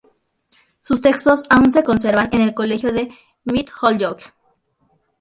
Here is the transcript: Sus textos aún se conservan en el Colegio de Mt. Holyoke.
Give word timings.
Sus 0.81 0.99
textos 1.03 1.43
aún 1.51 1.69
se 1.71 1.83
conservan 1.83 2.27
en 2.31 2.41
el 2.41 2.55
Colegio 2.55 2.91
de 2.91 3.13
Mt. 3.43 3.69
Holyoke. 3.83 4.33